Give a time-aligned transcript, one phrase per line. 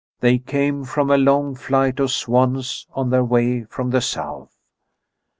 [0.21, 4.55] They came from a long flight of swans on their way from the south.